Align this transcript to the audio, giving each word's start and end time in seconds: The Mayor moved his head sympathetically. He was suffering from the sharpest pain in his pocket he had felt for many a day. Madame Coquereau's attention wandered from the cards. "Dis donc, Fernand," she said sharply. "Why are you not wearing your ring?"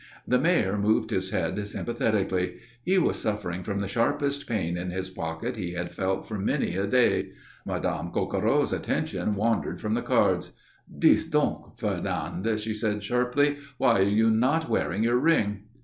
The 0.27 0.39
Mayor 0.39 0.79
moved 0.79 1.11
his 1.11 1.29
head 1.29 1.67
sympathetically. 1.67 2.57
He 2.81 2.97
was 2.97 3.17
suffering 3.21 3.61
from 3.61 3.81
the 3.81 3.87
sharpest 3.87 4.47
pain 4.47 4.75
in 4.75 4.89
his 4.89 5.11
pocket 5.11 5.57
he 5.57 5.73
had 5.73 5.91
felt 5.91 6.27
for 6.27 6.39
many 6.39 6.75
a 6.75 6.87
day. 6.87 7.33
Madame 7.67 8.09
Coquereau's 8.09 8.73
attention 8.73 9.35
wandered 9.35 9.79
from 9.79 9.93
the 9.93 10.01
cards. 10.01 10.53
"Dis 10.91 11.25
donc, 11.25 11.77
Fernand," 11.77 12.47
she 12.59 12.73
said 12.73 13.03
sharply. 13.03 13.59
"Why 13.77 13.99
are 13.99 14.01
you 14.01 14.31
not 14.31 14.67
wearing 14.67 15.03
your 15.03 15.17
ring?" 15.19 15.65